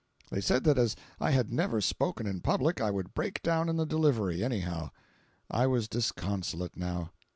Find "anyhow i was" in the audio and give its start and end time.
4.43-5.87